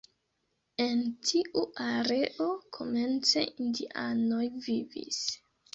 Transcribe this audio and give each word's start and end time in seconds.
En 0.85 1.03
tiu 1.31 1.63
areo 1.89 2.49
komence 2.79 3.47
indianoj 3.69 4.45
vivis. 4.69 5.27